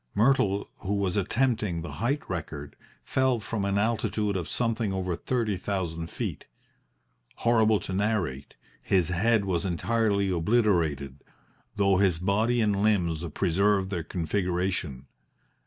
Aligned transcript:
Myrtle, 0.15 0.67
who 0.77 0.93
was 0.95 1.15
attempting 1.15 1.83
the 1.83 1.91
height 1.91 2.27
record, 2.27 2.75
fell 3.03 3.39
from 3.39 3.63
an 3.65 3.77
altitude 3.77 4.35
of 4.35 4.49
something 4.49 4.91
over 4.91 5.15
thirty 5.15 5.57
thousand 5.57 6.07
feet. 6.09 6.45
Horrible 7.35 7.79
to 7.81 7.93
narrate, 7.93 8.55
his 8.81 9.09
head 9.09 9.45
was 9.45 9.63
entirely 9.63 10.31
obliterated, 10.31 11.23
though 11.75 11.97
his 11.97 12.17
body 12.17 12.61
and 12.61 12.81
limbs 12.81 13.23
preserved 13.35 13.91
their 13.91 14.01
configuration. 14.03 15.05